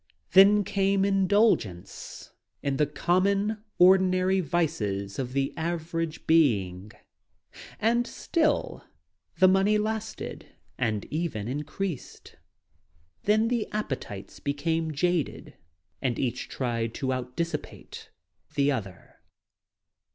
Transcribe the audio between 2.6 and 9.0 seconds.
in the common, ordinary vices of the average being. And still